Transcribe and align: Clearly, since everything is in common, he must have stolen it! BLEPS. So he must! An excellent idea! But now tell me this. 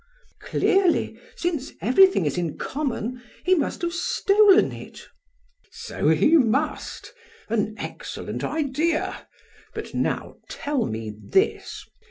Clearly, 0.39 1.19
since 1.35 1.73
everything 1.79 2.25
is 2.25 2.35
in 2.35 2.57
common, 2.57 3.21
he 3.45 3.53
must 3.53 3.83
have 3.83 3.93
stolen 3.93 4.71
it! 4.71 4.93
BLEPS. 4.97 5.07
So 5.73 6.09
he 6.09 6.37
must! 6.37 7.13
An 7.49 7.75
excellent 7.77 8.43
idea! 8.43 9.27
But 9.75 9.93
now 9.93 10.37
tell 10.49 10.87
me 10.87 11.13
this. 11.23 11.85